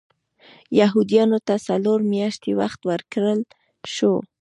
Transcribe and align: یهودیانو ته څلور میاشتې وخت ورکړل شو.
یهودیانو 0.79 1.37
ته 1.47 1.55
څلور 1.67 1.99
میاشتې 2.11 2.51
وخت 2.59 2.81
ورکړل 2.89 3.39
شو. 3.95 4.13